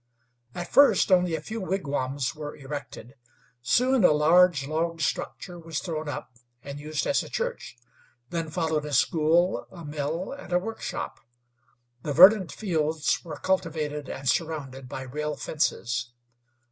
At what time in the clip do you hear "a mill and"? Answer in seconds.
9.71-10.51